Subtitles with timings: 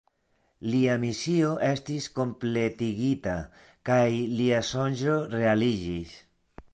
[0.75, 3.35] Lia misio estis kompletigita
[3.91, 4.01] kaj
[4.39, 6.15] lia sonĝo realiĝis.